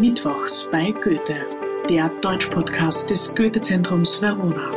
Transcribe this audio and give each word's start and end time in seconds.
Mittwochs 0.00 0.68
bei 0.72 0.90
Goethe, 0.90 1.46
der 1.88 2.08
Deutschpodcast 2.20 3.10
des 3.10 3.32
Goethe-Zentrums 3.34 4.20
Verona. 4.20 4.72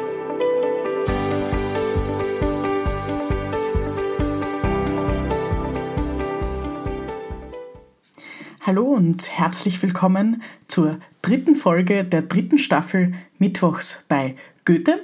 Hallo 8.62 8.84
und 8.84 9.28
herzlich 9.32 9.82
willkommen 9.82 10.44
zur 10.68 11.00
dritten 11.24 11.56
Folge 11.56 12.04
der 12.04 12.22
dritten 12.22 12.60
Staffel 12.60 13.14
Mittwochs 13.40 14.06
bei 14.08 14.36
Goethe. 14.66 15.02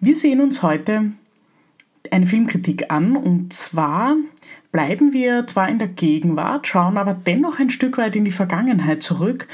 Wir 0.00 0.16
sehen 0.16 0.40
uns 0.40 0.62
heute 0.62 1.12
eine 2.10 2.26
Filmkritik 2.26 2.90
an 2.90 3.16
und 3.16 3.52
zwar 3.52 4.16
bleiben 4.74 5.12
wir 5.12 5.46
zwar 5.46 5.68
in 5.68 5.78
der 5.78 5.86
Gegenwart, 5.86 6.66
schauen 6.66 6.98
aber 6.98 7.14
dennoch 7.14 7.60
ein 7.60 7.70
Stück 7.70 7.96
weit 7.96 8.16
in 8.16 8.24
die 8.24 8.32
Vergangenheit 8.32 9.04
zurück. 9.04 9.46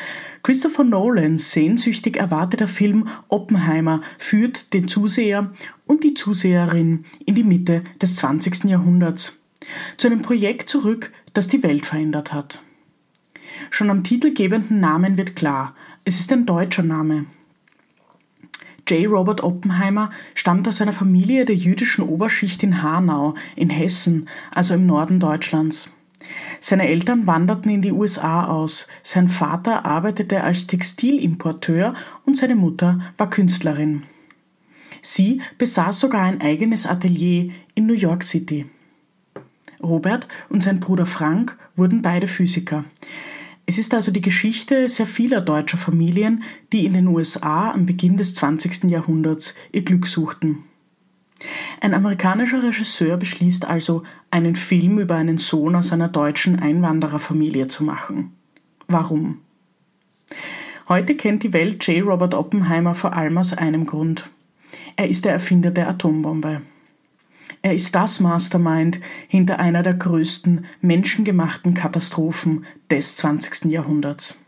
Christopher 0.43 0.83
Nolans 0.83 1.53
sehnsüchtig 1.53 2.17
erwarteter 2.17 2.67
Film 2.67 3.07
Oppenheimer 3.29 4.01
führt 4.17 4.73
den 4.73 4.89
Zuseher 4.89 5.53
und 5.87 6.05
die 6.05 6.15
Zuseherin 6.15 7.05
in 7.27 7.35
die 7.35 7.45
Mitte 7.45 7.85
des 8.01 8.17
20. 8.17 8.65
Jahrhunderts. 8.65 9.43
Zu 9.99 10.07
einem 10.07 10.23
Projekt 10.23 10.71
zurück, 10.71 11.13
das 11.35 11.49
die 11.49 11.63
Welt 11.63 11.85
verändert 11.85 12.33
hat. 12.33 12.63
Schon 13.69 13.91
am 13.91 14.03
titelgebenden 14.03 14.81
Namen 14.81 15.19
wird 15.19 15.37
klar, 15.37 15.75
es 16.07 16.19
ist 16.19 16.33
ein 16.33 16.47
deutscher 16.47 16.83
Name. 16.83 17.27
J. 18.91 19.07
Robert 19.07 19.43
Oppenheimer 19.43 20.11
stammt 20.35 20.67
aus 20.67 20.83
einer 20.83 20.93
Familie 20.93 21.45
der 21.45 21.55
jüdischen 21.55 22.03
Oberschicht 22.03 22.63
in 22.65 22.83
Hanau 22.83 23.35
in 23.55 23.71
Hessen, 23.71 24.29
also 24.51 24.75
im 24.75 24.87
Norden 24.87 25.21
Deutschlands. 25.21 25.91
Seine 26.59 26.89
Eltern 26.89 27.27
wanderten 27.27 27.71
in 27.71 27.83
die 27.83 27.93
USA 27.93 28.47
aus, 28.47 28.89
sein 29.03 29.29
Vater 29.29 29.87
arbeitete 29.87 30.43
als 30.43 30.67
Textilimporteur 30.67 31.95
und 32.27 32.37
seine 32.37 32.57
Mutter 32.57 33.01
war 33.17 33.31
Künstlerin. 33.31 34.03
Sie 35.03 35.41
besaß 35.57 36.01
sogar 36.01 36.23
ein 36.23 36.41
eigenes 36.41 36.87
Atelier 36.87 37.53
in 37.75 37.87
New 37.87 37.95
York 37.95 38.25
City. 38.25 38.67
Robert 39.83 40.29
und 40.49 40.63
sein 40.63 40.81
Bruder 40.81 41.07
Frank 41.07 41.57
wurden 41.77 42.03
beide 42.03 42.27
Physiker. 42.27 42.85
Es 43.71 43.79
ist 43.79 43.95
also 43.95 44.11
die 44.11 44.21
Geschichte 44.21 44.89
sehr 44.89 45.07
vieler 45.07 45.41
deutscher 45.41 45.77
Familien, 45.79 46.43
die 46.73 46.87
in 46.87 46.93
den 46.93 47.07
USA 47.07 47.71
am 47.71 47.87
Beginn 47.87 48.17
des 48.17 48.35
20. 48.35 48.91
Jahrhunderts 48.91 49.55
ihr 49.71 49.83
Glück 49.83 50.09
suchten. 50.09 50.65
Ein 51.81 51.95
amerikanischer 51.95 52.65
Regisseur 52.65 53.17
beschließt 53.17 53.67
also, 53.67 54.03
einen 54.29 54.57
Film 54.57 54.99
über 54.99 55.15
einen 55.15 55.39
Sohn 55.39 55.77
aus 55.77 55.93
einer 55.93 56.09
deutschen 56.09 56.59
Einwandererfamilie 56.59 57.69
zu 57.69 57.85
machen. 57.85 58.33
Warum? 58.89 59.39
Heute 60.89 61.15
kennt 61.15 61.45
die 61.45 61.53
Welt 61.53 61.87
J. 61.87 62.05
Robert 62.05 62.35
Oppenheimer 62.35 62.97
vor 62.97 63.13
allem 63.13 63.39
aus 63.39 63.57
einem 63.57 63.87
Grund. 63.87 64.29
Er 64.97 65.09
ist 65.09 65.25
der 65.25 65.33
Erfinder 65.33 65.71
der 65.71 65.89
Atombombe. 65.89 66.63
Er 67.63 67.75
ist 67.75 67.95
das 67.95 68.21
Mastermind 68.21 69.01
hinter 69.29 69.59
einer 69.59 69.83
der 69.83 69.95
größten 69.95 70.65
menschengemachten 70.81 71.75
Katastrophen 71.75 72.65
des 72.91 73.17
20. 73.17 73.67
Jahrhunderts. 73.67 74.41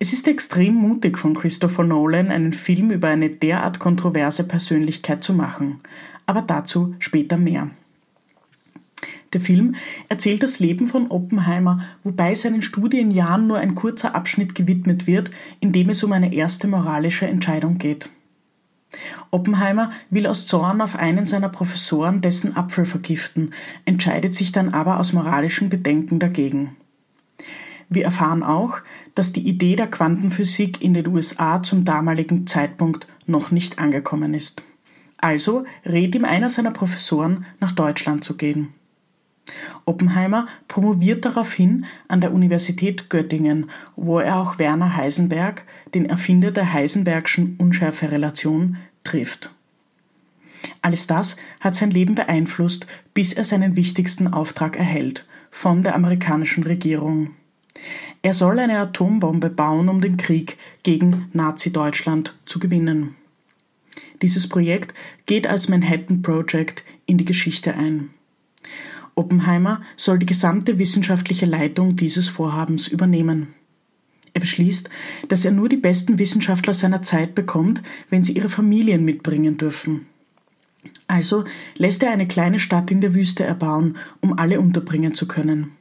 Es 0.00 0.12
ist 0.12 0.26
extrem 0.26 0.74
mutig 0.74 1.16
von 1.16 1.34
Christopher 1.34 1.84
Nolan, 1.84 2.30
einen 2.30 2.52
Film 2.52 2.90
über 2.90 3.08
eine 3.08 3.30
derart 3.30 3.78
kontroverse 3.78 4.48
Persönlichkeit 4.48 5.22
zu 5.22 5.32
machen, 5.32 5.78
aber 6.26 6.42
dazu 6.42 6.96
später 6.98 7.36
mehr. 7.36 7.70
Der 9.32 9.40
Film 9.40 9.76
erzählt 10.08 10.42
das 10.42 10.58
Leben 10.58 10.88
von 10.88 11.08
Oppenheimer, 11.08 11.80
wobei 12.02 12.34
seinen 12.34 12.62
Studienjahren 12.62 13.46
nur 13.46 13.58
ein 13.58 13.74
kurzer 13.74 14.14
Abschnitt 14.14 14.54
gewidmet 14.54 15.06
wird, 15.06 15.30
in 15.60 15.72
dem 15.72 15.90
es 15.90 16.02
um 16.02 16.12
eine 16.12 16.34
erste 16.34 16.66
moralische 16.66 17.26
Entscheidung 17.26 17.78
geht. 17.78 18.10
Oppenheimer 19.30 19.90
will 20.10 20.26
aus 20.26 20.46
Zorn 20.46 20.80
auf 20.80 20.96
einen 20.96 21.24
seiner 21.24 21.48
Professoren 21.48 22.20
dessen 22.20 22.56
Apfel 22.56 22.84
vergiften, 22.84 23.54
entscheidet 23.84 24.34
sich 24.34 24.52
dann 24.52 24.74
aber 24.74 25.00
aus 25.00 25.12
moralischen 25.12 25.70
Bedenken 25.70 26.18
dagegen. 26.18 26.76
Wir 27.88 28.04
erfahren 28.04 28.42
auch, 28.42 28.78
dass 29.14 29.32
die 29.32 29.46
Idee 29.46 29.76
der 29.76 29.86
Quantenphysik 29.86 30.82
in 30.82 30.94
den 30.94 31.06
USA 31.08 31.62
zum 31.62 31.84
damaligen 31.84 32.46
Zeitpunkt 32.46 33.06
noch 33.26 33.50
nicht 33.50 33.78
angekommen 33.78 34.34
ist. 34.34 34.62
Also 35.18 35.64
rät 35.84 36.14
ihm 36.14 36.24
einer 36.24 36.48
seiner 36.48 36.70
Professoren, 36.70 37.46
nach 37.60 37.72
Deutschland 37.72 38.24
zu 38.24 38.36
gehen. 38.36 38.74
Oppenheimer 39.84 40.46
promoviert 40.68 41.24
daraufhin 41.24 41.86
an 42.08 42.20
der 42.20 42.32
Universität 42.32 43.10
Göttingen, 43.10 43.70
wo 43.96 44.20
er 44.20 44.36
auch 44.36 44.58
Werner 44.58 44.96
Heisenberg, 44.96 45.64
den 45.94 46.06
Erfinder 46.06 46.50
der 46.52 46.72
Heisenbergschen 46.72 47.56
Unschärferelation, 47.58 48.76
trifft. 49.04 49.52
Alles 50.80 51.06
das 51.06 51.36
hat 51.60 51.74
sein 51.74 51.90
Leben 51.90 52.14
beeinflusst, 52.14 52.86
bis 53.14 53.32
er 53.32 53.44
seinen 53.44 53.76
wichtigsten 53.76 54.28
Auftrag 54.28 54.76
erhält 54.76 55.26
von 55.50 55.82
der 55.82 55.94
amerikanischen 55.94 56.62
Regierung. 56.62 57.32
Er 58.22 58.34
soll 58.34 58.58
eine 58.58 58.78
Atombombe 58.78 59.50
bauen, 59.50 59.88
um 59.88 60.00
den 60.00 60.16
Krieg 60.16 60.56
gegen 60.82 61.28
Nazi-Deutschland 61.32 62.34
zu 62.46 62.58
gewinnen. 62.58 63.16
Dieses 64.22 64.48
Projekt 64.48 64.94
geht 65.26 65.46
als 65.46 65.68
Manhattan 65.68 66.22
Project 66.22 66.84
in 67.06 67.18
die 67.18 67.24
Geschichte 67.24 67.74
ein. 67.74 68.10
Oppenheimer 69.14 69.82
soll 69.96 70.18
die 70.18 70.26
gesamte 70.26 70.78
wissenschaftliche 70.78 71.46
Leitung 71.46 71.96
dieses 71.96 72.28
Vorhabens 72.28 72.88
übernehmen. 72.88 73.54
Er 74.34 74.40
beschließt, 74.40 74.88
dass 75.28 75.44
er 75.44 75.52
nur 75.52 75.68
die 75.68 75.76
besten 75.76 76.18
Wissenschaftler 76.18 76.72
seiner 76.72 77.02
Zeit 77.02 77.34
bekommt, 77.34 77.82
wenn 78.08 78.22
sie 78.22 78.32
ihre 78.32 78.48
Familien 78.48 79.04
mitbringen 79.04 79.58
dürfen. 79.58 80.06
Also 81.06 81.44
lässt 81.76 82.02
er 82.02 82.10
eine 82.10 82.26
kleine 82.26 82.58
Stadt 82.58 82.90
in 82.90 83.02
der 83.02 83.14
Wüste 83.14 83.44
erbauen, 83.44 83.96
um 84.20 84.38
alle 84.38 84.58
unterbringen 84.58 85.14
zu 85.14 85.28
können. 85.28 85.72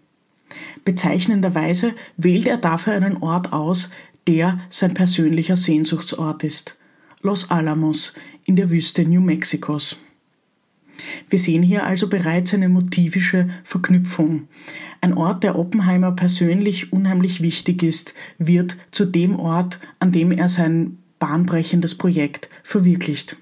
Bezeichnenderweise 0.84 1.94
wählt 2.18 2.48
er 2.48 2.58
dafür 2.58 2.94
einen 2.94 3.18
Ort 3.18 3.54
aus, 3.54 3.92
der 4.28 4.60
sein 4.70 4.94
persönlicher 4.94 5.56
Sehnsuchtsort 5.56 6.44
ist. 6.44 6.78
Los 7.22 7.50
Alamos 7.50 8.14
in 8.46 8.58
der 8.58 8.70
Wüste 8.70 9.06
New 9.06 9.22
Mexikos. 9.22 9.98
Wir 11.30 11.40
sehen 11.40 11.64
hier 11.64 11.86
also 11.86 12.08
bereits 12.08 12.54
eine 12.54 12.70
motivische 12.70 13.50
Verknüpfung. 13.64 14.48
Ein 15.02 15.14
Ort, 15.14 15.44
der 15.44 15.58
Oppenheimer 15.58 16.12
persönlich 16.12 16.94
unheimlich 16.94 17.42
wichtig 17.42 17.84
ist, 17.84 18.14
wird 18.38 18.78
zu 18.92 19.06
dem 19.06 19.40
Ort, 19.40 19.80
an 20.00 20.12
dem 20.12 20.32
er 20.32 20.50
sein 20.50 20.98
bahnbrechendes 21.20 21.96
Projekt 21.98 22.50
verwirklicht. 22.64 23.38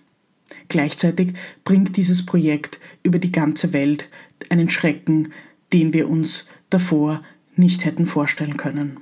Gleichzeitig 0.68 1.34
bringt 1.64 1.98
dieses 1.98 2.26
Projekt 2.26 2.80
über 3.04 3.20
die 3.20 3.32
ganze 3.32 3.74
Welt 3.74 4.10
einen 4.50 4.70
Schrecken, 4.70 5.34
den 5.74 5.94
wir 5.94 6.10
uns 6.10 6.48
davor 6.70 7.24
nicht 7.56 7.86
hätten 7.86 8.06
vorstellen 8.06 8.58
können. 8.58 8.98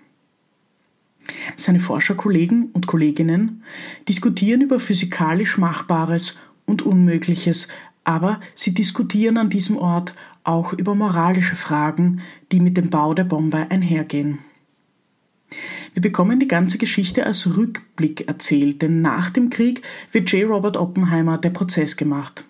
Seine 1.56 1.80
Forscherkollegen 1.80 2.70
und 2.72 2.88
Kolleginnen 2.88 3.64
diskutieren 4.08 4.62
über 4.62 4.80
physikalisch 4.80 5.58
Machbares 5.58 6.38
und 6.66 6.82
Unmögliches 6.82 7.68
aber 8.08 8.40
sie 8.56 8.74
diskutieren 8.74 9.38
an 9.38 9.50
diesem 9.50 9.78
Ort 9.78 10.16
auch 10.46 10.72
über 10.72 10.96
moralische 10.96 11.58
Fragen, 11.58 12.22
die 12.54 12.62
mit 12.62 12.78
dem 12.78 12.90
Bau 12.90 13.14
der 13.14 13.26
Bombe 13.26 13.70
einhergehen. 13.70 14.40
Wir 15.94 16.02
bekommen 16.02 16.40
die 16.40 16.48
ganze 16.48 16.78
Geschichte 16.78 17.26
als 17.26 17.58
Rückblick 17.58 18.30
erzählt, 18.30 18.82
denn 18.82 19.02
nach 19.02 19.30
dem 19.30 19.50
Krieg 19.50 19.82
wird 20.14 20.32
J. 20.32 20.50
Robert 20.50 20.78
Oppenheimer 20.78 21.38
der 21.38 21.50
Prozess 21.50 21.98
gemacht. 21.98 22.46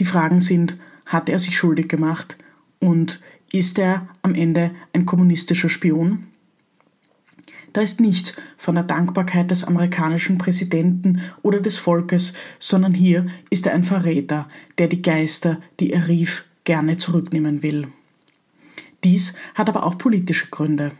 Die 0.00 0.04
Fragen 0.04 0.40
sind, 0.40 0.76
hat 1.06 1.28
er 1.28 1.38
sich 1.38 1.56
schuldig 1.56 1.88
gemacht 1.88 2.36
und 2.80 3.20
ist 3.52 3.78
er 3.78 4.08
am 4.22 4.34
Ende 4.34 4.72
ein 4.92 5.06
kommunistischer 5.06 5.68
Spion? 5.68 6.26
Da 7.72 7.82
ist 7.82 8.00
nichts 8.00 8.34
von 8.56 8.74
der 8.74 8.84
Dankbarkeit 8.84 9.50
des 9.50 9.64
amerikanischen 9.64 10.38
Präsidenten 10.38 11.20
oder 11.42 11.60
des 11.60 11.78
Volkes, 11.78 12.34
sondern 12.58 12.94
hier 12.94 13.26
ist 13.48 13.66
er 13.66 13.74
ein 13.74 13.84
Verräter, 13.84 14.48
der 14.78 14.88
die 14.88 15.02
Geister, 15.02 15.58
die 15.78 15.92
er 15.92 16.08
rief, 16.08 16.44
gerne 16.64 16.98
zurücknehmen 16.98 17.62
will. 17.62 17.88
Dies 19.04 19.34
hat 19.54 19.68
aber 19.68 19.84
auch 19.84 19.98
politische 19.98 20.48
Gründe. 20.50 20.92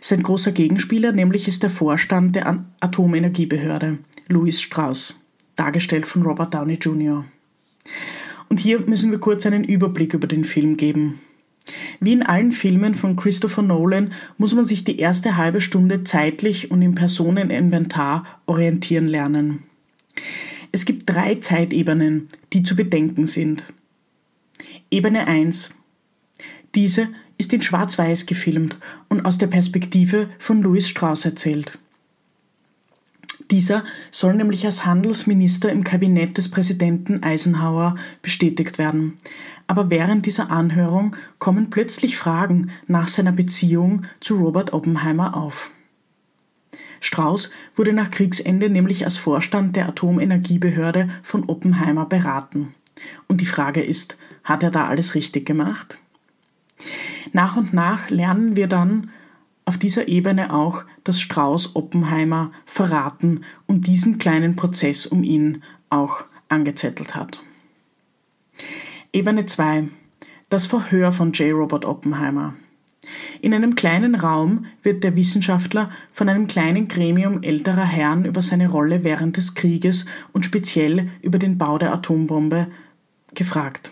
Sein 0.00 0.22
großer 0.22 0.52
Gegenspieler 0.52 1.12
nämlich 1.12 1.48
ist 1.48 1.62
der 1.62 1.70
Vorstand 1.70 2.36
der 2.36 2.64
Atomenergiebehörde, 2.80 3.98
Louis 4.28 4.60
Strauss, 4.60 5.18
dargestellt 5.56 6.06
von 6.06 6.22
Robert 6.22 6.54
Downey 6.54 6.74
Jr. 6.74 7.24
Und 8.48 8.60
hier 8.60 8.80
müssen 8.80 9.10
wir 9.10 9.18
kurz 9.18 9.44
einen 9.46 9.64
Überblick 9.64 10.14
über 10.14 10.28
den 10.28 10.44
Film 10.44 10.76
geben. 10.76 11.20
Wie 12.00 12.12
in 12.12 12.22
allen 12.22 12.52
Filmen 12.52 12.94
von 12.94 13.16
Christopher 13.16 13.62
Nolan 13.62 14.12
muss 14.38 14.54
man 14.54 14.66
sich 14.66 14.84
die 14.84 14.98
erste 14.98 15.36
halbe 15.36 15.60
Stunde 15.60 16.04
zeitlich 16.04 16.70
und 16.70 16.82
im 16.82 16.94
Personeninventar 16.94 18.26
orientieren 18.46 19.06
lernen. 19.06 19.64
Es 20.72 20.84
gibt 20.84 21.08
drei 21.08 21.36
Zeitebenen, 21.36 22.28
die 22.52 22.62
zu 22.62 22.76
bedenken 22.76 23.26
sind. 23.26 23.64
Ebene 24.90 25.26
1. 25.26 25.70
Diese 26.74 27.08
ist 27.38 27.52
in 27.52 27.62
Schwarz-Weiß 27.62 28.26
gefilmt 28.26 28.76
und 29.08 29.24
aus 29.24 29.38
der 29.38 29.46
Perspektive 29.46 30.28
von 30.38 30.62
Louis 30.62 30.88
Strauss 30.88 31.24
erzählt. 31.24 31.78
Dieser 33.50 33.84
soll 34.10 34.34
nämlich 34.34 34.64
als 34.64 34.84
Handelsminister 34.84 35.70
im 35.70 35.84
Kabinett 35.84 36.36
des 36.36 36.50
Präsidenten 36.50 37.22
Eisenhower 37.22 37.94
bestätigt 38.20 38.78
werden. 38.78 39.18
Aber 39.68 39.90
während 39.90 40.26
dieser 40.26 40.50
Anhörung 40.50 41.14
kommen 41.38 41.70
plötzlich 41.70 42.16
Fragen 42.16 42.70
nach 42.86 43.08
seiner 43.08 43.32
Beziehung 43.32 44.04
zu 44.20 44.36
Robert 44.36 44.72
Oppenheimer 44.72 45.36
auf. 45.36 45.70
Strauß 47.00 47.52
wurde 47.76 47.92
nach 47.92 48.10
Kriegsende 48.10 48.68
nämlich 48.68 49.04
als 49.04 49.16
Vorstand 49.16 49.76
der 49.76 49.88
Atomenergiebehörde 49.88 51.08
von 51.22 51.44
Oppenheimer 51.48 52.06
beraten. 52.06 52.74
Und 53.28 53.40
die 53.40 53.46
Frage 53.46 53.82
ist, 53.82 54.16
hat 54.42 54.62
er 54.62 54.70
da 54.70 54.86
alles 54.86 55.14
richtig 55.14 55.46
gemacht? 55.46 55.98
Nach 57.32 57.56
und 57.56 57.72
nach 57.72 58.10
lernen 58.10 58.56
wir 58.56 58.66
dann 58.66 59.10
auf 59.66 59.76
dieser 59.76 60.08
Ebene 60.08 60.54
auch, 60.54 60.84
dass 61.04 61.20
Strauß 61.20 61.76
Oppenheimer 61.76 62.52
verraten 62.64 63.42
und 63.66 63.86
diesen 63.86 64.16
kleinen 64.16 64.56
Prozess 64.56 65.04
um 65.04 65.22
ihn 65.22 65.62
auch 65.90 66.24
angezettelt 66.48 67.14
hat. 67.14 67.42
Ebene 69.12 69.44
2. 69.44 69.88
Das 70.48 70.66
Verhör 70.66 71.10
von 71.12 71.32
J. 71.32 71.52
Robert 71.52 71.84
Oppenheimer. 71.84 72.54
In 73.40 73.54
einem 73.54 73.74
kleinen 73.74 74.14
Raum 74.14 74.66
wird 74.82 75.04
der 75.04 75.16
Wissenschaftler 75.16 75.90
von 76.12 76.28
einem 76.28 76.46
kleinen 76.46 76.88
Gremium 76.88 77.42
älterer 77.42 77.84
Herren 77.84 78.24
über 78.24 78.42
seine 78.42 78.68
Rolle 78.68 79.04
während 79.04 79.36
des 79.36 79.54
Krieges 79.54 80.06
und 80.32 80.44
speziell 80.44 81.08
über 81.22 81.38
den 81.38 81.58
Bau 81.58 81.78
der 81.78 81.92
Atombombe 81.92 82.68
gefragt. 83.34 83.90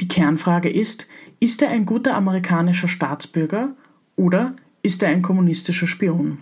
Die 0.00 0.08
Kernfrage 0.08 0.70
ist, 0.70 1.08
ist 1.40 1.60
er 1.62 1.70
ein 1.70 1.86
guter 1.86 2.14
amerikanischer 2.14 2.88
Staatsbürger 2.88 3.74
oder 4.18 4.54
ist 4.82 5.02
er 5.02 5.08
ein 5.08 5.22
kommunistischer 5.22 5.86
Spion? 5.86 6.38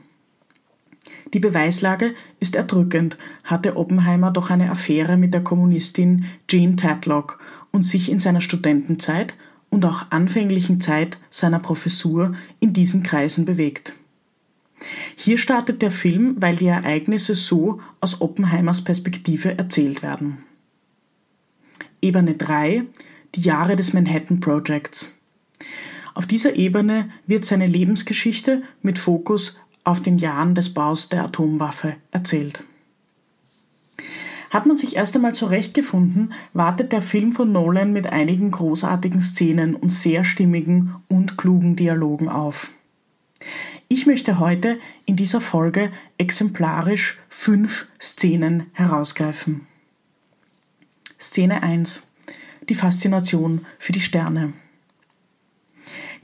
Die 1.34 1.40
Beweislage 1.40 2.14
ist 2.40 2.56
erdrückend, 2.56 3.16
hatte 3.44 3.76
Oppenheimer 3.76 4.30
doch 4.30 4.50
eine 4.50 4.70
Affäre 4.70 5.16
mit 5.16 5.34
der 5.34 5.42
Kommunistin 5.42 6.24
Jean 6.48 6.76
Tatlock 6.76 7.38
und 7.72 7.82
sich 7.82 8.10
in 8.10 8.20
seiner 8.20 8.40
Studentenzeit 8.40 9.34
und 9.68 9.84
auch 9.84 10.10
anfänglichen 10.10 10.80
Zeit 10.80 11.18
seiner 11.30 11.58
Professur 11.58 12.34
in 12.60 12.72
diesen 12.72 13.02
Kreisen 13.02 13.44
bewegt. 13.44 13.94
Hier 15.16 15.38
startet 15.38 15.82
der 15.82 15.90
Film, 15.90 16.36
weil 16.38 16.56
die 16.56 16.66
Ereignisse 16.66 17.34
so 17.34 17.80
aus 18.00 18.20
Oppenheimers 18.20 18.84
Perspektive 18.84 19.58
erzählt 19.58 20.02
werden. 20.02 20.38
Ebene 22.00 22.34
3 22.34 22.84
Die 23.34 23.40
Jahre 23.40 23.74
des 23.74 23.92
Manhattan 23.92 24.40
Projects. 24.40 25.15
Auf 26.16 26.26
dieser 26.26 26.56
Ebene 26.56 27.10
wird 27.26 27.44
seine 27.44 27.66
Lebensgeschichte 27.66 28.62
mit 28.80 28.98
Fokus 28.98 29.60
auf 29.84 30.00
den 30.00 30.16
Jahren 30.16 30.54
des 30.54 30.72
Baus 30.72 31.10
der 31.10 31.24
Atomwaffe 31.24 31.96
erzählt. 32.10 32.64
Hat 34.48 34.64
man 34.64 34.78
sich 34.78 34.96
erst 34.96 35.14
einmal 35.14 35.34
zurechtgefunden, 35.34 36.32
wartet 36.54 36.92
der 36.92 37.02
Film 37.02 37.32
von 37.32 37.52
Nolan 37.52 37.92
mit 37.92 38.06
einigen 38.06 38.50
großartigen 38.50 39.20
Szenen 39.20 39.74
und 39.76 39.90
sehr 39.90 40.24
stimmigen 40.24 40.94
und 41.08 41.36
klugen 41.36 41.76
Dialogen 41.76 42.30
auf. 42.30 42.70
Ich 43.88 44.06
möchte 44.06 44.38
heute 44.38 44.78
in 45.04 45.16
dieser 45.16 45.42
Folge 45.42 45.92
exemplarisch 46.16 47.18
fünf 47.28 47.88
Szenen 48.00 48.70
herausgreifen. 48.72 49.66
Szene 51.20 51.62
1. 51.62 52.04
Die 52.70 52.74
Faszination 52.74 53.66
für 53.78 53.92
die 53.92 54.00
Sterne. 54.00 54.54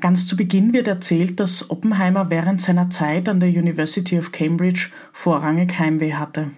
Ganz 0.03 0.27
zu 0.27 0.37
Beginn 0.37 0.73
wird 0.73 0.89
erzählt, 0.89 1.39
dass 1.39 1.71
Oppenheimer 1.71 2.29
während 2.29 2.61
seiner 2.61 2.91
Zeit 2.91 3.29
an 3.29 3.39
der 3.39 3.49
University 3.49 4.19
of 4.19 4.33
Cambridge 4.33 4.89
vorrangig 5.13 5.79
Heimweh 5.79 6.15
hatte. 6.15 6.51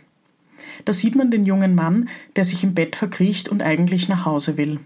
Da 0.87 0.95
sieht 0.95 1.15
man 1.15 1.31
den 1.31 1.45
jungen 1.45 1.75
Mann, 1.75 2.09
der 2.37 2.47
sich 2.47 2.65
im 2.65 2.75
Bett 2.75 2.97
verkriecht 2.97 3.51
und 3.51 3.63
eigentlich 3.63 4.09
nach 4.09 4.25
Hause 4.25 4.57
will. 4.57 4.81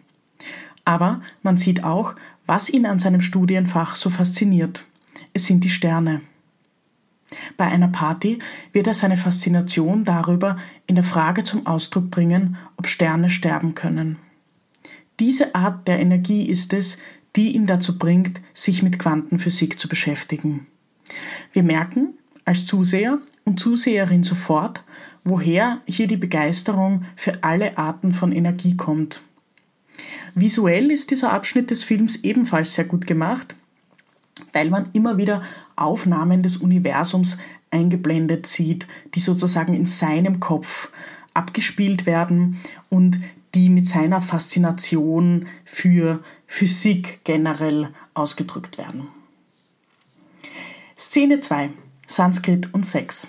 Aber 0.84 1.20
man 1.42 1.56
sieht 1.56 1.84
auch, 1.84 2.16
was 2.46 2.68
ihn 2.68 2.84
an 2.84 2.98
seinem 2.98 3.20
Studienfach 3.20 3.94
so 3.94 4.10
fasziniert. 4.10 4.86
Es 5.32 5.46
sind 5.46 5.62
die 5.62 5.70
Sterne. 5.70 6.20
Bei 7.56 7.66
einer 7.66 7.88
Party 7.88 8.40
wird 8.72 8.88
er 8.88 8.94
seine 8.94 9.18
Faszination 9.18 10.04
darüber 10.04 10.56
in 10.88 10.96
der 10.96 11.04
Frage 11.04 11.44
zum 11.44 11.64
Ausdruck 11.64 12.10
bringen, 12.10 12.56
ob 12.76 12.88
Sterne 12.88 13.30
sterben 13.30 13.76
können. 13.76 14.16
Diese 15.20 15.54
Art 15.54 15.86
der 15.86 16.00
Energie 16.00 16.44
ist 16.44 16.72
es, 16.72 16.98
die 17.38 17.54
ihn 17.54 17.66
dazu 17.66 17.98
bringt, 17.98 18.40
sich 18.52 18.82
mit 18.82 18.98
Quantenphysik 18.98 19.78
zu 19.78 19.88
beschäftigen. 19.88 20.66
Wir 21.52 21.62
merken 21.62 22.14
als 22.44 22.66
Zuseher 22.66 23.18
und 23.44 23.60
Zuseherin 23.60 24.24
sofort, 24.24 24.82
woher 25.22 25.80
hier 25.86 26.08
die 26.08 26.16
Begeisterung 26.16 27.04
für 27.14 27.44
alle 27.44 27.78
Arten 27.78 28.12
von 28.12 28.32
Energie 28.32 28.76
kommt. 28.76 29.22
Visuell 30.34 30.90
ist 30.90 31.12
dieser 31.12 31.32
Abschnitt 31.32 31.70
des 31.70 31.84
Films 31.84 32.24
ebenfalls 32.24 32.74
sehr 32.74 32.86
gut 32.86 33.06
gemacht, 33.06 33.54
weil 34.52 34.68
man 34.68 34.90
immer 34.92 35.16
wieder 35.16 35.42
Aufnahmen 35.76 36.42
des 36.42 36.56
Universums 36.56 37.38
eingeblendet 37.70 38.46
sieht, 38.46 38.88
die 39.14 39.20
sozusagen 39.20 39.74
in 39.74 39.86
seinem 39.86 40.40
Kopf 40.40 40.90
abgespielt 41.34 42.04
werden 42.04 42.58
und 42.88 43.20
die 43.54 43.68
mit 43.68 43.86
seiner 43.86 44.20
Faszination 44.20 45.46
für 45.64 46.22
Physik 46.46 47.20
generell 47.24 47.90
ausgedrückt 48.14 48.78
werden. 48.78 49.08
Szene 50.96 51.40
2 51.40 51.70
Sanskrit 52.08 52.72
und 52.72 52.84
Sex. 52.84 53.28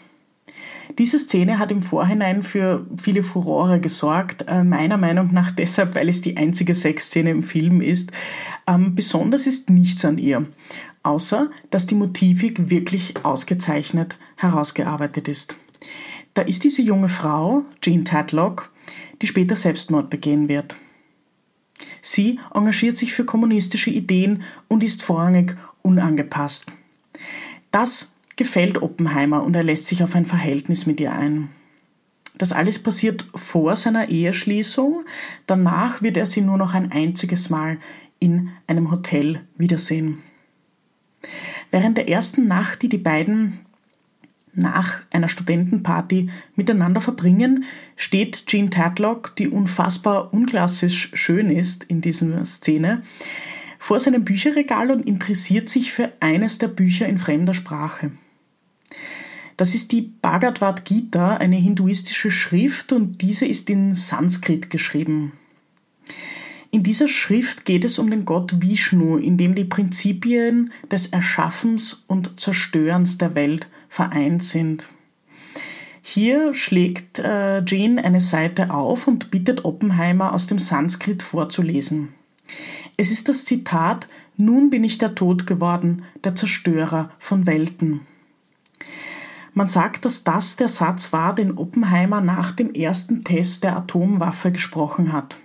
Diese 0.98 1.20
Szene 1.20 1.60
hat 1.60 1.72
im 1.72 1.82
Vorhinein 1.82 2.42
für 2.42 2.86
viele 2.98 3.24
Furore 3.24 3.80
gesorgt, 3.80 4.46
äh, 4.48 4.64
meiner 4.64 4.98
Meinung 4.98 5.34
nach 5.34 5.52
deshalb, 5.52 5.94
weil 5.96 6.10
es 6.10 6.22
die 6.22 6.36
einzige 6.36 6.74
Sexszene 6.74 7.30
im 7.30 7.44
Film 7.44 7.82
ist. 7.82 8.12
Ähm, 8.66 8.96
besonders 8.96 9.46
ist 9.46 9.70
nichts 9.70 10.04
an 10.04 10.18
ihr, 10.18 10.46
außer 11.04 11.52
dass 11.70 11.86
die 11.86 11.96
Motivik 11.96 12.70
wirklich 12.70 13.24
ausgezeichnet 13.24 14.18
herausgearbeitet 14.36 15.28
ist. 15.28 15.56
Da 16.34 16.42
ist 16.42 16.64
diese 16.64 16.82
junge 16.82 17.10
Frau, 17.10 17.64
Jean 17.82 18.04
Tadlock, 18.04 18.72
die 19.22 19.28
später 19.28 19.56
Selbstmord 19.56 20.10
begehen 20.10 20.48
wird. 20.48 20.78
Sie 22.02 22.40
engagiert 22.54 22.98
sich 22.98 23.14
für 23.14 23.26
kommunistische 23.26 23.90
Ideen 23.90 24.44
und 24.68 24.84
ist 24.84 25.04
vorrangig 25.04 25.56
unangepasst. 25.82 26.72
Das 27.72 28.16
gefällt 28.36 28.82
Oppenheimer 28.82 29.44
und 29.44 29.56
er 29.56 29.64
lässt 29.64 29.88
sich 29.88 30.04
auf 30.04 30.16
ein 30.16 30.26
Verhältnis 30.26 30.86
mit 30.86 31.00
ihr 31.00 31.12
ein. 31.12 31.50
Das 32.38 32.54
alles 32.54 32.82
passiert 32.82 33.28
vor 33.36 33.76
seiner 33.76 34.10
Eheschließung. 34.10 35.04
Danach 35.46 36.02
wird 36.02 36.16
er 36.16 36.26
sie 36.26 36.42
nur 36.42 36.58
noch 36.58 36.74
ein 36.74 36.92
einziges 36.92 37.50
Mal 37.50 37.78
in 38.20 38.50
einem 38.66 38.92
Hotel 38.92 39.42
wiedersehen. 39.58 40.20
Während 41.70 41.98
der 41.98 42.08
ersten 42.08 42.48
Nacht, 42.48 42.82
die 42.82 42.90
die 42.90 42.98
beiden 42.98 43.60
nach 44.54 45.00
einer 45.12 45.30
Studentenparty 45.30 46.30
miteinander 46.56 47.02
verbringen, 47.02 47.66
steht 47.96 48.46
Jean 48.48 48.72
Tatlock, 48.72 49.36
die 49.38 49.48
unfassbar 49.48 50.34
unklassisch 50.34 51.12
schön 51.14 51.52
ist 51.52 51.84
in 51.86 52.02
dieser 52.02 52.44
Szene, 52.46 53.04
vor 53.78 54.00
seinem 54.00 54.26
Bücherregal 54.26 54.92
und 54.92 55.06
interessiert 55.06 55.70
sich 55.70 55.92
für 55.92 56.12
eines 56.20 56.58
der 56.58 56.68
Bücher 56.68 57.08
in 57.08 57.18
fremder 57.18 57.54
Sprache. 57.54 58.12
Das 59.56 59.76
ist 59.76 59.92
die 59.92 60.02
Bhagavad 60.02 60.86
Gita, 60.86 61.38
eine 61.38 61.58
hinduistische 61.58 62.32
Schrift 62.32 62.94
und 62.94 63.22
diese 63.22 63.46
ist 63.46 63.70
in 63.70 63.96
Sanskrit 63.96 64.70
geschrieben. 64.70 65.34
In 66.72 66.84
dieser 66.84 67.08
Schrift 67.08 67.66
geht 67.66 67.84
es 67.84 67.98
um 67.98 68.12
den 68.12 68.26
Gott 68.26 68.62
Vishnu, 68.62 69.18
in 69.18 69.38
dem 69.38 69.56
die 69.56 69.66
Prinzipien 69.66 70.72
des 70.92 71.08
Erschaffens 71.08 72.06
und 72.08 72.40
Zerstörens 72.40 73.18
der 73.18 73.34
Welt 73.36 73.68
vereint 73.90 74.44
sind. 74.44 74.88
Hier 76.02 76.54
schlägt 76.54 77.20
äh, 77.20 77.64
Jane 77.64 78.04
eine 78.04 78.22
Seite 78.22 78.72
auf 78.74 79.08
und 79.08 79.32
bittet 79.32 79.66
Oppenheimer 79.66 80.34
aus 80.34 80.48
dem 80.48 80.58
Sanskrit 80.58 81.22
vorzulesen. 81.22 82.10
Es 82.98 83.12
ist 83.12 83.30
das 83.30 83.46
Zitat 83.46 84.08
Nun 84.38 84.70
bin 84.70 84.84
ich 84.84 84.98
der 84.98 85.16
Tod 85.16 85.46
geworden, 85.46 86.04
der 86.24 86.36
Zerstörer 86.36 87.12
von 87.20 87.46
Welten. 87.46 88.02
Man 89.54 89.68
sagt, 89.68 90.06
dass 90.06 90.24
das 90.24 90.56
der 90.56 90.70
Satz 90.70 91.12
war, 91.12 91.36
den 91.36 91.58
Oppenheimer 91.58 92.22
nach 92.22 92.54
dem 92.54 92.74
ersten 92.74 93.24
Test 93.24 93.64
der 93.64 93.76
Atomwaffe 93.76 94.52
gesprochen 94.52 95.12
hat. 95.12 95.38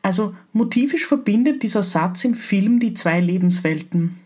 Also 0.00 0.34
motivisch 0.52 1.06
verbindet 1.06 1.62
dieser 1.62 1.82
Satz 1.82 2.24
im 2.24 2.34
Film 2.34 2.80
die 2.80 2.94
zwei 2.94 3.20
Lebenswelten. 3.20 4.21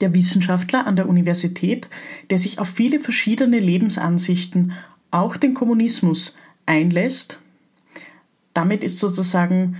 Der 0.00 0.14
Wissenschaftler 0.14 0.86
an 0.86 0.96
der 0.96 1.08
Universität, 1.08 1.88
der 2.30 2.38
sich 2.38 2.58
auf 2.58 2.68
viele 2.68 3.00
verschiedene 3.00 3.58
Lebensansichten, 3.58 4.72
auch 5.10 5.36
den 5.36 5.54
Kommunismus, 5.54 6.36
einlässt, 6.66 7.40
damit 8.54 8.84
ist 8.84 8.98
sozusagen 8.98 9.76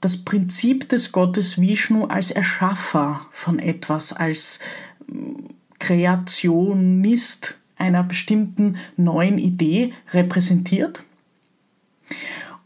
das 0.00 0.24
Prinzip 0.24 0.88
des 0.88 1.12
Gottes 1.12 1.60
Vishnu 1.60 2.06
als 2.06 2.30
Erschaffer 2.30 3.26
von 3.30 3.58
etwas, 3.58 4.12
als 4.12 4.60
mm, 5.06 5.50
Kreationist 5.78 7.54
einer 7.76 8.02
bestimmten 8.02 8.76
neuen 8.96 9.38
Idee 9.38 9.92
repräsentiert. 10.12 11.02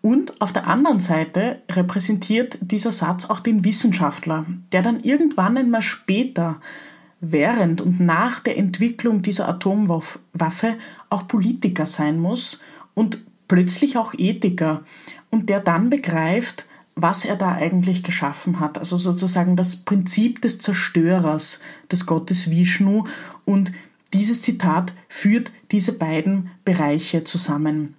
Und 0.07 0.41
auf 0.41 0.53
der 0.53 0.69
anderen 0.69 1.01
Seite 1.01 1.63
repräsentiert 1.69 2.59
dieser 2.61 2.93
Satz 2.93 3.29
auch 3.29 3.41
den 3.41 3.65
Wissenschaftler, 3.65 4.47
der 4.71 4.83
dann 4.83 5.01
irgendwann 5.01 5.57
einmal 5.57 5.83
später, 5.83 6.61
während 7.21 7.81
und 7.81 7.99
nach 7.99 8.39
der 8.39 8.57
Entwicklung 8.57 9.23
dieser 9.23 9.49
Atomwaffe 9.49 10.77
auch 11.11 11.27
Politiker 11.27 11.87
sein 11.87 12.21
muss 12.21 12.61
und 12.95 13.19
plötzlich 13.49 13.99
auch 13.99 14.15
Ethiker 14.17 14.85
und 15.31 15.49
der 15.49 15.59
dann 15.59 15.91
begreift, 15.91 16.67
was 16.95 17.25
er 17.25 17.35
da 17.35 17.57
eigentlich 17.57 18.05
geschaffen 18.05 18.61
hat. 18.61 18.79
Also 18.79 18.99
sozusagen 18.99 19.57
das 19.57 19.75
Prinzip 19.75 20.41
des 20.41 20.61
Zerstörers, 20.61 21.59
des 21.91 22.07
Gottes 22.07 22.49
Vishnu. 22.49 23.07
Und 23.45 23.73
dieses 24.13 24.41
Zitat 24.41 24.93
führt 25.09 25.51
diese 25.73 25.99
beiden 25.99 26.53
Bereiche 26.65 27.25
zusammen. 27.25 27.97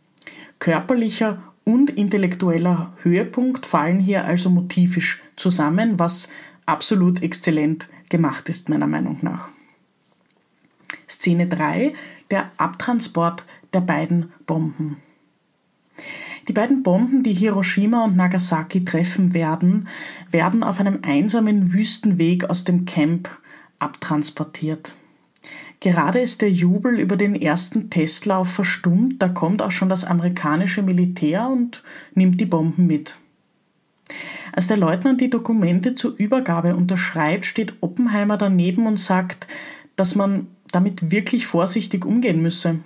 Körperlicher 0.59 1.43
und 1.67 1.89
intellektueller 1.89 2.93
Höhepunkt 3.03 3.65
fallen 3.65 3.99
hier 3.99 4.23
also 4.23 4.49
motivisch 4.49 5.21
zusammen, 5.35 5.99
was 5.99 6.31
absolut 6.65 7.21
exzellent 7.21 7.89
gemacht 8.07 8.47
ist, 8.47 8.69
meiner 8.69 8.87
Meinung 8.87 9.17
nach. 9.21 9.49
Szene 11.09 11.45
3, 11.47 11.93
der 12.31 12.51
Abtransport 12.55 13.43
der 13.73 13.81
beiden 13.81 14.31
Bomben. 14.45 14.95
Die 16.47 16.53
beiden 16.53 16.83
Bomben, 16.83 17.21
die 17.21 17.33
Hiroshima 17.33 18.05
und 18.05 18.15
Nagasaki 18.15 18.85
treffen 18.85 19.33
werden, 19.33 19.89
werden 20.31 20.63
auf 20.63 20.79
einem 20.79 20.99
einsamen 21.01 21.73
Wüstenweg 21.73 22.49
aus 22.49 22.63
dem 22.63 22.85
Camp 22.85 23.27
abtransportiert. 23.77 24.95
Gerade 25.79 26.19
ist 26.19 26.41
der 26.41 26.51
Jubel 26.51 26.99
über 26.99 27.17
den 27.17 27.35
ersten 27.35 27.89
Testlauf 27.89 28.49
verstummt, 28.49 29.21
da 29.21 29.29
kommt 29.29 29.61
auch 29.61 29.71
schon 29.71 29.89
das 29.89 30.05
amerikanische 30.05 30.81
Militär 30.81 31.47
und 31.47 31.83
nimmt 32.15 32.41
die 32.41 32.45
Bomben 32.45 32.87
mit. 32.87 33.15
Als 34.51 34.67
der 34.67 34.77
Leutnant 34.77 35.21
die 35.21 35.29
Dokumente 35.29 35.93
zur 35.93 36.15
Übergabe 36.17 36.75
unterschreibt, 36.75 37.45
steht 37.45 37.75
Oppenheimer 37.81 38.37
daneben 38.37 38.87
und 38.87 38.99
sagt, 38.99 39.45
dass 39.95 40.15
man 40.15 40.47
damit 40.71 41.11
wirklich 41.11 41.45
vorsichtig 41.45 42.05
umgehen 42.05 42.41
müsse. 42.41 42.79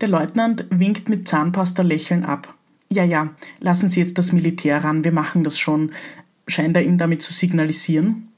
Der 0.00 0.08
Leutnant 0.08 0.66
winkt 0.70 1.08
mit 1.08 1.26
Zahnpasta 1.26 1.82
lächeln 1.82 2.24
ab. 2.24 2.54
Ja, 2.88 3.04
ja, 3.04 3.30
lassen 3.60 3.88
Sie 3.88 4.00
jetzt 4.00 4.18
das 4.18 4.32
Militär 4.32 4.82
ran, 4.82 5.04
wir 5.04 5.12
machen 5.12 5.44
das 5.44 5.58
schon, 5.58 5.92
scheint 6.46 6.76
er 6.76 6.84
ihm 6.84 6.98
damit 6.98 7.22
zu 7.22 7.32
signalisieren. 7.32 8.28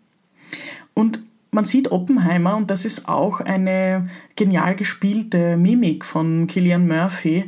Und 0.95 1.23
man 1.53 1.67
sieht 1.67 1.93
Oppenheimer, 1.93 2.57
und 2.57 2.71
das 2.71 2.85
ist 2.85 3.09
auch 3.09 3.41
eine 3.41 4.09
genial 4.37 4.75
gespielte 4.75 5.57
Mimik 5.57 6.05
von 6.05 6.47
Killian 6.47 6.89
Murphy, 6.89 7.45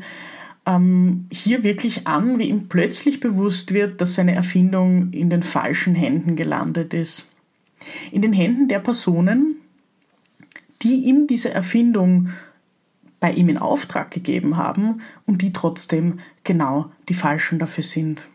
ähm, 0.67 1.27
hier 1.33 1.65
wirklich 1.65 2.07
an, 2.07 2.39
wie 2.39 2.49
ihm 2.49 2.69
plötzlich 2.69 3.19
bewusst 3.19 3.73
wird, 3.73 4.01
dass 4.01 4.15
seine 4.15 4.35
Erfindung 4.35 5.11
in 5.13 5.31
den 5.31 5.43
falschen 5.43 5.95
Händen 5.95 6.37
gelandet 6.37 6.95
ist. 6.95 7.31
In 8.13 8.23
den 8.23 8.33
Händen 8.33 8.69
der 8.69 8.79
Personen, 8.79 9.57
die 10.83 11.05
ihm 11.05 11.27
diese 11.27 11.53
Erfindung 11.53 12.29
bei 13.21 13.33
ihm 13.33 13.49
in 13.49 13.57
Auftrag 13.59 14.11
gegeben 14.11 14.59
haben 14.59 15.01
und 15.27 15.41
die 15.41 15.53
trotzdem 15.53 16.19
genau 16.45 16.91
die 17.09 17.15
falschen 17.15 17.59
dafür 17.59 17.85
sind. 17.85 18.27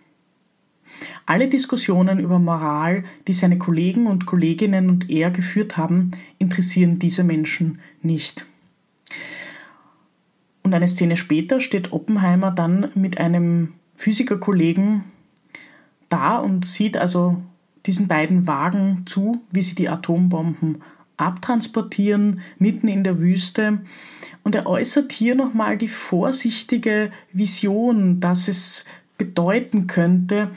Alle 1.29 1.47
Diskussionen 1.47 2.19
über 2.19 2.39
Moral, 2.39 3.03
die 3.27 3.33
seine 3.33 3.59
Kollegen 3.59 4.07
und 4.07 4.25
Kolleginnen 4.25 4.89
und 4.89 5.11
er 5.11 5.29
geführt 5.29 5.77
haben, 5.77 6.09
interessieren 6.39 6.97
diese 6.97 7.23
Menschen 7.23 7.77
nicht. 8.01 8.47
Und 10.63 10.73
eine 10.73 10.87
Szene 10.87 11.17
später 11.17 11.61
steht 11.61 11.93
Oppenheimer 11.93 12.49
dann 12.49 12.89
mit 12.95 13.19
einem 13.19 13.73
Physikerkollegen 13.95 15.03
da 16.09 16.37
und 16.37 16.65
sieht 16.65 16.97
also 16.97 17.39
diesen 17.85 18.07
beiden 18.07 18.47
Wagen 18.47 19.03
zu, 19.05 19.39
wie 19.51 19.61
sie 19.61 19.75
die 19.75 19.87
Atombomben 19.87 20.81
abtransportieren, 21.17 22.39
mitten 22.57 22.87
in 22.87 23.03
der 23.03 23.19
Wüste. 23.19 23.81
Und 24.43 24.55
er 24.55 24.65
äußert 24.65 25.11
hier 25.11 25.35
nochmal 25.35 25.77
die 25.77 25.89
vorsichtige 25.89 27.11
Vision, 27.31 28.19
dass 28.19 28.47
es 28.47 28.85
bedeuten 29.19 29.85
könnte, 29.85 30.49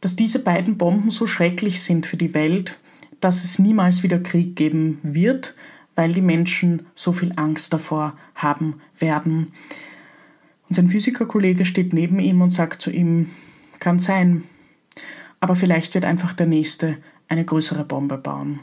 dass 0.00 0.16
diese 0.16 0.42
beiden 0.42 0.78
Bomben 0.78 1.10
so 1.10 1.26
schrecklich 1.26 1.82
sind 1.82 2.06
für 2.06 2.16
die 2.16 2.34
Welt, 2.34 2.78
dass 3.20 3.44
es 3.44 3.58
niemals 3.58 4.02
wieder 4.02 4.18
Krieg 4.18 4.56
geben 4.56 4.98
wird, 5.02 5.54
weil 5.94 6.12
die 6.12 6.20
Menschen 6.20 6.86
so 6.94 7.12
viel 7.12 7.32
Angst 7.36 7.72
davor 7.72 8.16
haben 8.34 8.80
werden. 8.98 9.52
Und 10.68 10.74
sein 10.76 10.88
Physikerkollege 10.88 11.64
steht 11.64 11.92
neben 11.92 12.18
ihm 12.18 12.42
und 12.42 12.50
sagt 12.50 12.82
zu 12.82 12.90
ihm, 12.90 13.30
kann 13.78 13.98
sein, 13.98 14.44
aber 15.40 15.54
vielleicht 15.54 15.94
wird 15.94 16.04
einfach 16.04 16.32
der 16.32 16.46
Nächste 16.46 16.98
eine 17.28 17.44
größere 17.44 17.84
Bombe 17.84 18.18
bauen. 18.18 18.60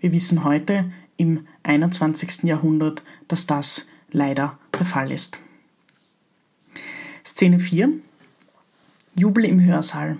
Wir 0.00 0.12
wissen 0.12 0.44
heute 0.44 0.90
im 1.16 1.46
21. 1.64 2.44
Jahrhundert, 2.44 3.02
dass 3.26 3.46
das 3.46 3.88
leider 4.10 4.58
der 4.78 4.86
Fall 4.86 5.12
ist. 5.12 5.38
Szene 7.24 7.58
4 7.58 7.90
Jubel 9.16 9.44
im 9.44 9.62
Hörsaal. 9.64 10.16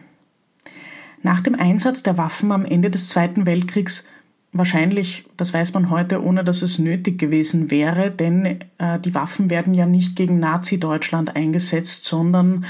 Nach 1.28 1.42
dem 1.42 1.54
Einsatz 1.56 2.02
der 2.02 2.16
Waffen 2.16 2.52
am 2.52 2.64
Ende 2.64 2.88
des 2.88 3.10
Zweiten 3.10 3.44
Weltkriegs 3.44 4.06
wahrscheinlich, 4.52 5.26
das 5.36 5.52
weiß 5.52 5.74
man 5.74 5.90
heute, 5.90 6.24
ohne 6.24 6.42
dass 6.42 6.62
es 6.62 6.78
nötig 6.78 7.18
gewesen 7.18 7.70
wäre, 7.70 8.10
denn 8.10 8.60
äh, 8.78 8.98
die 8.98 9.14
Waffen 9.14 9.50
werden 9.50 9.74
ja 9.74 9.84
nicht 9.84 10.16
gegen 10.16 10.38
Nazi-Deutschland 10.38 11.36
eingesetzt, 11.36 12.06
sondern 12.06 12.64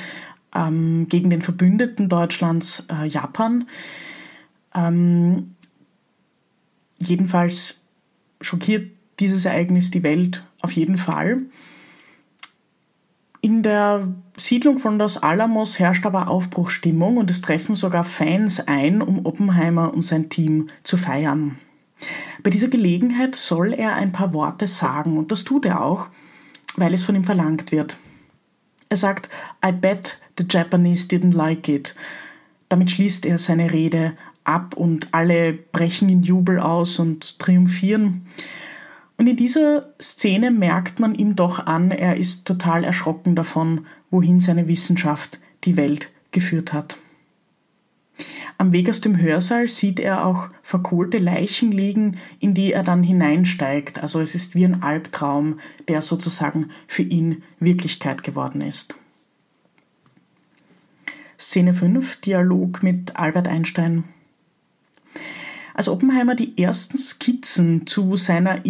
ähm, 0.53 1.07
gegen 1.09 1.31
den 1.31 1.41
Verbündeten 1.41 2.09
Deutschlands, 2.09 2.89
äh, 2.91 3.07
Japan. 3.07 3.69
Ähm, 4.75 5.55
jedenfalls 6.99 7.79
schockiert 8.41 8.91
dieses 9.21 9.45
Ereignis 9.45 9.93
die 9.93 10.03
Welt 10.03 10.43
auf 10.63 10.73
jeden 10.73 10.97
Fall. 10.97 11.43
In 13.49 13.63
der 13.63 14.07
Siedlung 14.37 14.79
von 14.79 14.99
Los 14.99 15.17
Alamos 15.17 15.79
herrscht 15.79 16.05
aber 16.05 16.29
Aufbruchstimmung 16.29 17.17
und 17.17 17.31
es 17.31 17.41
treffen 17.41 17.77
sogar 17.77 18.05
Fans 18.05 18.61
ein, 18.69 19.01
um 19.01 19.25
Oppenheimer 19.25 19.95
und 19.95 20.03
sein 20.03 20.29
Team 20.29 20.69
zu 20.85 20.99
feiern. 20.99 21.57
Bei 22.43 22.51
dieser 22.51 22.69
Gelegenheit 22.69 23.37
soll 23.37 23.73
er 23.73 23.95
ein 23.95 24.13
paar 24.13 24.35
Worte 24.35 24.67
sagen 24.67 25.17
und 25.17 25.33
das 25.33 25.45
tut 25.45 25.65
er 25.65 25.83
auch, 25.83 26.09
weil 26.77 26.93
es 26.93 27.03
von 27.03 27.17
ihm 27.17 27.25
verlangt 27.25 27.73
wird. 27.73 27.97
Er 28.91 28.99
sagt, 28.99 29.31
I 29.65 29.73
bet 29.73 30.19
the 30.37 30.45
Japanese 30.47 31.09
didn't 31.09 31.35
like 31.35 31.71
it. 31.71 31.95
Damit 32.69 32.91
schließt 32.91 33.25
er 33.25 33.39
seine 33.39 33.73
Rede 33.73 34.13
ab 34.45 34.77
und 34.77 35.15
alle 35.15 35.55
brechen 35.55 36.11
in 36.11 36.23
Jubel 36.23 36.61
aus 36.61 36.99
und 36.99 37.39
triumphieren. 37.39 38.27
Und 39.19 39.27
in 39.27 39.37
dieser 39.37 39.93
Szene 40.01 40.51
merkt 40.53 41.01
man 41.01 41.15
ihm 41.15 41.35
doch 41.37 41.67
an, 41.67 41.91
er 41.91 42.17
ist 42.17 42.47
total 42.47 42.85
erschrocken 42.85 43.35
davon, 43.35 43.87
wohin 44.11 44.41
seine 44.41 44.69
Wissenschaft 44.69 45.39
die 45.65 45.77
Welt 45.77 46.11
geführt 46.31 46.73
hat. 46.73 46.99
Am 48.59 48.73
Weg 48.73 48.89
aus 48.89 49.01
dem 49.01 49.21
Hörsaal 49.21 49.69
sieht 49.69 50.01
er 50.01 50.25
auch 50.25 50.49
verkohlte 50.63 51.19
Leichen 51.19 51.73
liegen, 51.73 52.19
in 52.39 52.55
die 52.55 52.73
er 52.73 52.85
dann 52.85 53.03
hineinsteigt. 53.03 54.01
Also 54.01 54.21
es 54.21 54.35
ist 54.35 54.55
wie 54.55 54.65
ein 54.65 54.83
Albtraum, 54.83 55.61
der 55.89 56.01
sozusagen 56.01 56.71
für 56.87 57.03
ihn 57.03 57.43
Wirklichkeit 57.61 58.23
geworden 58.23 58.61
ist. 58.61 58.97
Szene 61.41 61.75
5, 61.75 62.21
Dialog 62.21 62.83
mit 62.83 63.17
Albert 63.17 63.47
Einstein. 63.47 64.05
Als 65.75 65.89
Oppenheimer 65.89 66.35
die 66.35 66.59
ersten 66.61 66.99
Skizzen 66.99 67.87
zu 67.87 68.17
seiner 68.17 68.67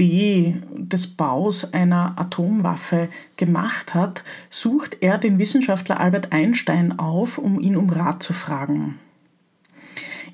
Idee 0.00 0.56
des 0.76 1.08
Baus 1.08 1.74
einer 1.74 2.14
Atomwaffe 2.16 3.08
gemacht 3.36 3.94
hat, 3.94 4.24
sucht 4.48 4.96
er 5.00 5.18
den 5.18 5.38
Wissenschaftler 5.38 6.00
Albert 6.00 6.32
Einstein 6.32 6.98
auf, 6.98 7.38
um 7.38 7.60
ihn 7.60 7.76
um 7.76 7.90
Rat 7.90 8.22
zu 8.22 8.32
fragen. 8.32 8.98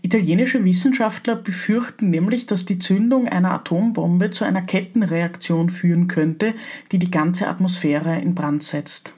Italienische 0.02 0.64
Wissenschaftler 0.64 1.35
befürchten 1.35 2.11
nämlich, 2.11 2.46
dass 2.46 2.64
die 2.64 2.78
Zündung 2.78 3.26
einer 3.26 3.50
Atombombe 3.52 4.30
zu 4.30 4.44
einer 4.44 4.62
Kettenreaktion 4.62 5.68
führen 5.68 6.06
könnte, 6.06 6.54
die 6.92 7.00
die 7.00 7.11
ganze 7.11 7.49
Atmosphäre 7.49 8.20
in 8.20 8.35
Brand 8.37 8.62
setzt. 8.62 9.14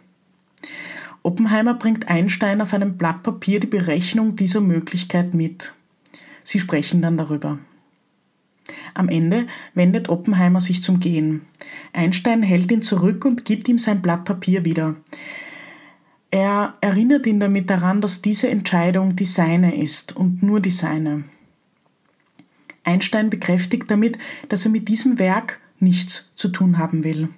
Oppenheimer 1.22 1.74
bringt 1.74 2.08
Einstein 2.08 2.62
auf 2.62 2.72
einem 2.72 2.96
Blatt 2.96 3.22
Papier 3.22 3.60
die 3.60 3.66
Berechnung 3.66 4.36
dieser 4.36 4.62
Möglichkeit 4.62 5.34
mit. 5.34 5.74
Sie 6.42 6.58
sprechen 6.58 7.02
dann 7.02 7.18
darüber. 7.18 7.58
Am 8.94 9.08
Ende 9.08 9.46
wendet 9.74 10.08
Oppenheimer 10.08 10.60
sich 10.60 10.82
zum 10.82 11.00
Gehen. 11.00 11.42
Einstein 11.92 12.42
hält 12.42 12.70
ihn 12.70 12.82
zurück 12.82 13.24
und 13.24 13.44
gibt 13.44 13.68
ihm 13.68 13.78
sein 13.78 14.02
Blatt 14.02 14.24
Papier 14.24 14.64
wieder. 14.64 14.96
Er 16.30 16.74
erinnert 16.80 17.26
ihn 17.26 17.40
damit 17.40 17.70
daran, 17.70 18.00
dass 18.00 18.20
diese 18.20 18.48
Entscheidung 18.48 19.16
die 19.16 19.24
seine 19.24 19.76
ist 19.76 20.14
und 20.14 20.42
nur 20.42 20.60
die 20.60 20.70
seine. 20.70 21.24
Einstein 22.84 23.30
bekräftigt 23.30 23.90
damit, 23.90 24.18
dass 24.48 24.64
er 24.64 24.70
mit 24.70 24.88
diesem 24.88 25.18
Werk 25.18 25.60
nichts 25.80 26.32
zu 26.36 26.48
tun 26.48 26.78
haben 26.78 27.04
will. 27.04 27.28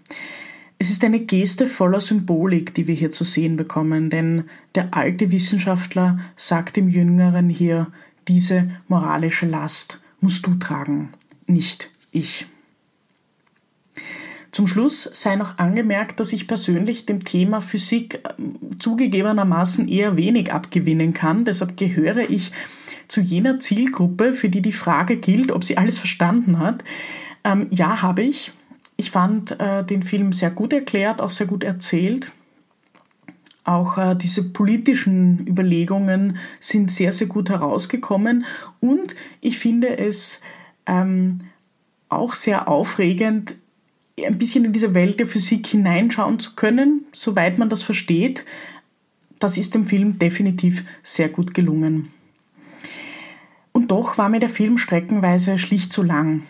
Es 0.79 0.91
ist 0.91 1.05
eine 1.05 1.21
Geste 1.21 1.67
voller 1.67 2.01
Symbolik, 2.01 2.73
die 2.73 2.87
wir 2.87 2.95
hier 2.95 3.11
zu 3.11 3.23
sehen 3.23 3.57
bekommen, 3.57 4.09
denn 4.09 4.45
der 4.75 4.95
alte 4.95 5.31
Wissenschaftler 5.31 6.19
sagt 6.37 6.77
dem 6.77 6.89
Jüngeren 6.89 7.51
hier, 7.51 7.89
diese 8.29 8.71
moralische 8.89 9.47
Last 9.47 10.01
musst 10.21 10.47
du 10.47 10.55
tragen, 10.55 11.11
nicht 11.53 11.91
ich. 12.13 12.47
Zum 14.53 14.67
Schluss 14.67 15.09
sei 15.13 15.37
noch 15.37 15.59
angemerkt, 15.59 16.19
dass 16.19 16.33
ich 16.33 16.49
persönlich 16.49 17.07
dem 17.07 17.25
Thema 17.25 17.61
Physik 17.61 18.21
ähm, 18.39 18.57
zugegebenermaßen 18.79 19.89
eher 19.89 20.17
wenig 20.17 20.53
abgewinnen 20.53 21.15
kann. 21.15 21.45
Deshalb 21.45 21.77
gehöre 21.77 22.29
ich 22.29 22.51
zu 23.07 23.21
jener 23.21 23.61
Zielgruppe, 23.61 24.33
für 24.33 24.49
die 24.49 24.63
die 24.63 24.73
Frage 24.73 25.17
gilt, 25.17 25.53
ob 25.53 25.65
sie 25.65 25.77
alles 25.77 25.99
verstanden 25.99 26.59
hat. 26.59 26.83
Ähm, 27.45 27.69
ja, 27.71 28.03
habe 28.03 28.23
ich. 28.23 28.53
Ich 28.97 29.11
fand 29.11 29.59
äh, 29.61 29.85
den 29.85 30.03
Film 30.03 30.33
sehr 30.33 30.51
gut 30.51 30.73
erklärt, 30.73 31.21
auch 31.21 31.31
sehr 31.31 31.47
gut 31.47 31.65
erzählt. 31.65 32.33
Auch 33.65 33.99
äh, 33.99 34.17
diese 34.17 34.53
politischen 34.53 35.47
Überlegungen 35.47 36.39
sind 36.59 36.91
sehr, 36.91 37.13
sehr 37.13 37.29
gut 37.29 37.51
herausgekommen. 37.51 38.45
Und 38.81 39.15
ich 39.41 39.59
finde 39.59 39.97
es 39.97 40.43
ähm, 40.91 41.41
auch 42.09 42.35
sehr 42.35 42.69
aufregend, 42.69 43.55
ein 44.23 44.39
bisschen 44.39 44.65
in 44.65 44.73
diese 44.73 44.93
Welt 44.93 45.21
der 45.21 45.27
Physik 45.27 45.67
hineinschauen 45.67 46.41
zu 46.41 46.55
können, 46.55 47.07
soweit 47.13 47.59
man 47.59 47.71
das 47.71 47.83
versteht. 47.83 48.45
Das 49.39 49.57
ist 49.57 49.75
dem 49.75 49.85
Film 49.85 50.19
definitiv 50.19 50.85
sehr 51.03 51.29
gut 51.29 51.55
gelungen. 51.55 52.13
Und 53.73 53.91
doch 53.93 54.19
war 54.19 54.29
mir 54.29 54.41
der 54.41 54.49
Film 54.49 54.77
streckenweise 54.77 55.59
schlicht 55.59 55.93
zu 55.93 56.03
lang. 56.03 56.43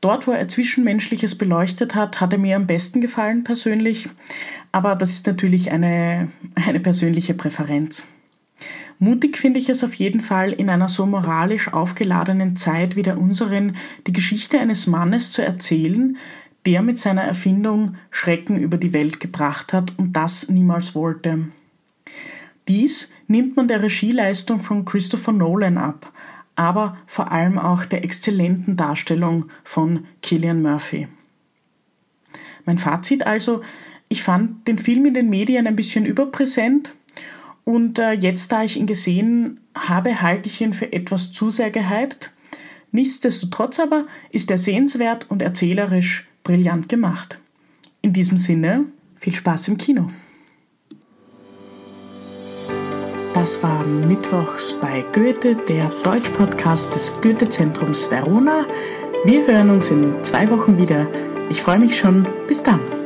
Dort, 0.00 0.26
wo 0.26 0.32
er 0.32 0.48
Zwischenmenschliches 0.48 1.36
beleuchtet 1.36 1.94
hat, 1.94 2.20
hat 2.20 2.32
er 2.32 2.38
mir 2.38 2.56
am 2.56 2.66
besten 2.66 3.02
gefallen 3.02 3.44
persönlich, 3.44 4.08
aber 4.72 4.96
das 4.96 5.10
ist 5.10 5.26
natürlich 5.26 5.70
eine, 5.70 6.32
eine 6.54 6.80
persönliche 6.80 7.34
Präferenz. 7.34 8.08
Mutig 9.02 9.38
finde 9.38 9.58
ich 9.58 9.70
es 9.70 9.82
auf 9.82 9.94
jeden 9.94 10.20
Fall, 10.20 10.52
in 10.52 10.68
einer 10.68 10.90
so 10.90 11.06
moralisch 11.06 11.72
aufgeladenen 11.72 12.54
Zeit 12.54 12.96
wie 12.96 13.02
der 13.02 13.18
unseren 13.18 13.76
die 14.06 14.12
Geschichte 14.12 14.60
eines 14.60 14.86
Mannes 14.86 15.32
zu 15.32 15.42
erzählen, 15.42 16.18
der 16.66 16.82
mit 16.82 16.98
seiner 16.98 17.22
Erfindung 17.22 17.96
Schrecken 18.10 18.58
über 18.58 18.76
die 18.76 18.92
Welt 18.92 19.18
gebracht 19.18 19.72
hat 19.72 19.98
und 19.98 20.12
das 20.12 20.50
niemals 20.50 20.94
wollte. 20.94 21.48
Dies 22.68 23.10
nimmt 23.26 23.56
man 23.56 23.68
der 23.68 23.82
Regieleistung 23.82 24.60
von 24.60 24.84
Christopher 24.84 25.32
Nolan 25.32 25.78
ab, 25.78 26.12
aber 26.54 26.98
vor 27.06 27.32
allem 27.32 27.58
auch 27.58 27.86
der 27.86 28.04
exzellenten 28.04 28.76
Darstellung 28.76 29.46
von 29.64 30.04
Killian 30.20 30.60
Murphy. 30.60 31.08
Mein 32.66 32.76
Fazit 32.76 33.26
also, 33.26 33.62
ich 34.10 34.22
fand 34.22 34.68
den 34.68 34.76
Film 34.76 35.06
in 35.06 35.14
den 35.14 35.30
Medien 35.30 35.66
ein 35.66 35.76
bisschen 35.76 36.04
überpräsent 36.04 36.92
und 37.70 38.00
äh, 38.00 38.12
jetzt, 38.12 38.50
da 38.50 38.64
ich 38.64 38.76
ihn 38.76 38.86
gesehen 38.86 39.60
habe, 39.76 40.22
halte 40.22 40.48
ich 40.48 40.60
ihn 40.60 40.72
für 40.72 40.92
etwas 40.92 41.32
zu 41.32 41.50
sehr 41.50 41.70
gehypt. 41.70 42.32
Nichtsdestotrotz 42.90 43.78
aber 43.78 44.06
ist 44.30 44.50
er 44.50 44.58
sehenswert 44.58 45.30
und 45.30 45.40
erzählerisch 45.40 46.26
brillant 46.42 46.88
gemacht. 46.88 47.38
In 48.02 48.12
diesem 48.12 48.38
Sinne, 48.38 48.86
viel 49.20 49.36
Spaß 49.36 49.68
im 49.68 49.78
Kino. 49.78 50.10
Das 53.34 53.62
war 53.62 53.86
Mittwochs 53.86 54.74
bei 54.80 55.04
Goethe, 55.12 55.54
der 55.54 55.88
Deutsch-Podcast 56.02 56.92
des 56.92 57.20
Goethe-Zentrums 57.20 58.10
Verona. 58.10 58.66
Wir 59.24 59.46
hören 59.46 59.70
uns 59.70 59.90
in 59.90 60.24
zwei 60.24 60.50
Wochen 60.50 60.76
wieder. 60.76 61.06
Ich 61.48 61.62
freue 61.62 61.78
mich 61.78 61.96
schon. 61.96 62.26
Bis 62.48 62.64
dann. 62.64 62.99